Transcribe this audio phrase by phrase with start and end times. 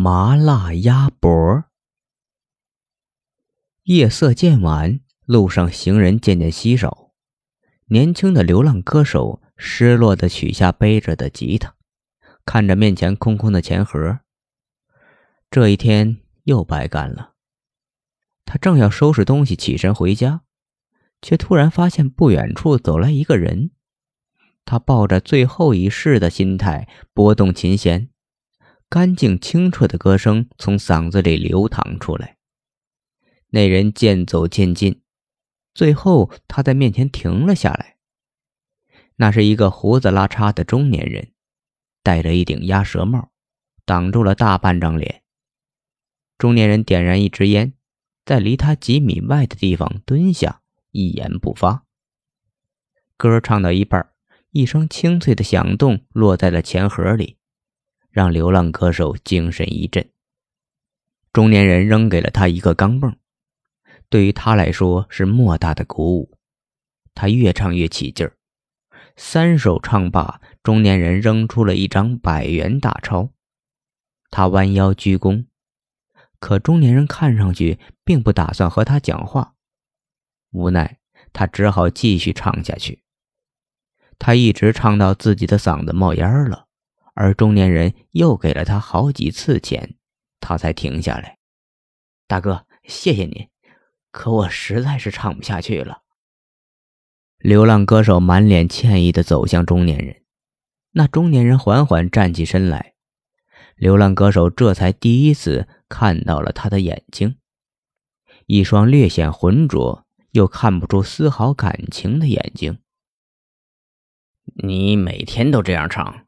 [0.00, 1.64] 麻辣鸭脖。
[3.82, 7.10] 夜色渐晚，路上行人渐渐稀少。
[7.86, 11.74] 年轻的流浪歌手失落的取下背着的吉他，
[12.44, 14.20] 看着面前空空的钱盒。
[15.50, 17.32] 这一天又白干了。
[18.44, 20.42] 他正要收拾东西起身回家，
[21.20, 23.72] 却突然发现不远处走来一个人。
[24.64, 28.10] 他抱着最后一试的心态拨动琴弦。
[28.90, 32.38] 干净清澈的歌声从嗓子里流淌出来。
[33.48, 35.02] 那人渐走渐近，
[35.74, 37.96] 最后他在面前停了下来。
[39.16, 41.32] 那是一个胡子拉碴的中年人，
[42.02, 43.30] 戴着一顶鸭舌帽，
[43.84, 45.22] 挡住了大半张脸。
[46.38, 47.74] 中年人点燃一支烟，
[48.24, 51.84] 在离他几米外的地方蹲下，一言不发。
[53.16, 54.12] 歌唱到一半，
[54.52, 57.37] 一声清脆的响动落在了钱盒里。
[58.10, 60.08] 让流浪歌手精神一振。
[61.32, 63.14] 中年人扔给了他一个钢镚，
[64.08, 66.38] 对于他来说是莫大的鼓舞。
[67.14, 68.36] 他越唱越起劲儿，
[69.16, 73.30] 三首唱罢，中年人扔出了一张百元大钞。
[74.30, 75.46] 他弯腰鞠躬，
[76.38, 79.54] 可中年人看上去并不打算和他讲话。
[80.52, 80.98] 无奈，
[81.32, 83.02] 他只好继续唱下去。
[84.18, 86.67] 他一直唱到自己的嗓子冒烟了。
[87.20, 89.96] 而中年人又给了他好几次钱，
[90.38, 91.38] 他才停下来。
[92.28, 93.48] 大哥，谢谢您，
[94.12, 96.02] 可我实在是唱不下去了。
[97.38, 100.22] 流浪歌手满脸歉意地走向中年人，
[100.92, 102.94] 那中年人缓缓站起身来，
[103.74, 107.36] 流浪歌手这才第一次看到了他的眼睛，
[108.46, 112.78] 一双略显浑浊又看不出丝毫感情的眼睛。
[114.54, 116.27] 你每天都这样唱？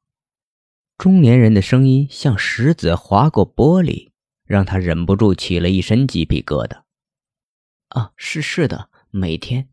[1.01, 4.11] 中年人的声音像石子划过玻璃，
[4.45, 6.83] 让他忍不住起了一身鸡皮疙瘩。
[7.89, 9.71] 啊，是是的，每天。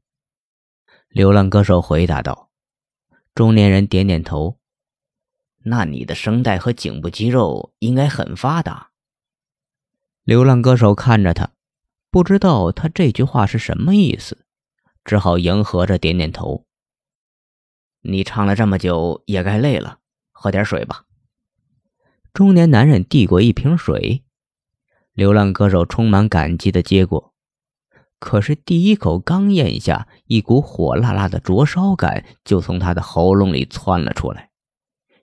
[1.09, 2.49] 流浪歌手回答道。
[3.36, 4.58] 中年人点点头。
[5.66, 8.92] 那你的声带和颈部肌肉应该很发达。
[10.23, 11.52] 流浪歌手看着他，
[12.10, 14.45] 不知道他这句话是什么意思，
[15.04, 16.66] 只好迎合着点点头。
[18.04, 19.99] 你唱了这么久，也该累了，
[20.32, 21.04] 喝点水吧。
[22.37, 24.23] 中年男人递过一瓶水，
[25.11, 27.33] 流浪歌手充满感激的接过，
[28.20, 34.52] 可是第一口刚咽下，一股火辣辣的灼烧感就从他的喉咙里窜了出来，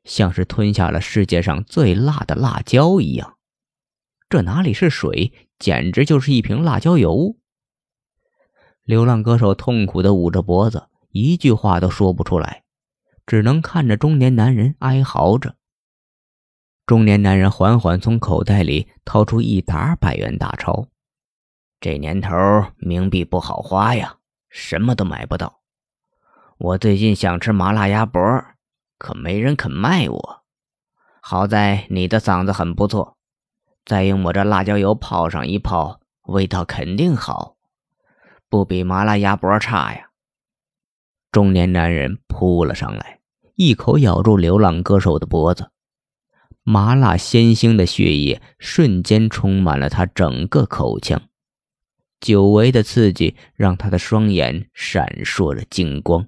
[0.03, 3.37] 像是吞下了世界上最辣的辣椒一样。
[4.29, 7.37] 这哪里是水，简直就是一瓶辣椒油！
[8.83, 12.65] 流浪歌手痛苦的捂着脖子，一句话都说不出来，
[13.25, 15.55] 只能看着中年男人哀嚎着。
[16.87, 20.87] 中年男人缓缓从口袋里掏出一沓百元大钞。
[21.81, 22.29] 这年头
[22.79, 24.19] 冥币不好花呀，
[24.51, 25.61] 什么都买不到。
[26.59, 28.21] 我最近想吃麻辣鸭脖，
[28.99, 30.43] 可没人肯卖我。
[31.23, 33.17] 好在你的嗓子很不错，
[33.87, 37.57] 再用我这辣椒油泡上一泡，味道肯定好，
[38.51, 40.11] 不比麻辣鸭脖差呀。
[41.33, 43.21] 中年男人扑了上来，
[43.55, 45.71] 一口咬住流浪歌手的脖子。
[46.65, 51.29] 麻辣鲜腥的血液瞬间充满了他整个口腔，
[52.21, 56.27] 久违的刺激让他的双眼闪烁着金光。